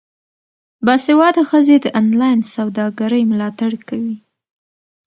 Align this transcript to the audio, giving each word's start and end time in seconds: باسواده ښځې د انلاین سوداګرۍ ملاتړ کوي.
باسواده 0.85 1.43
ښځې 1.49 1.75
د 1.81 1.85
انلاین 2.01 2.39
سوداګرۍ 2.55 3.23
ملاتړ 3.31 3.71
کوي. 3.87 4.17